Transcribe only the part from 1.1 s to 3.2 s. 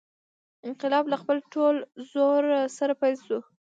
له خپل ټول زور سره پیل